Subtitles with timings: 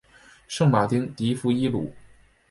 [0.47, 1.93] 圣马丁迪富伊卢。